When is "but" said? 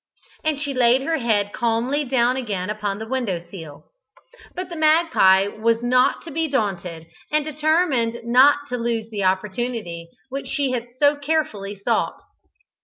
4.55-4.69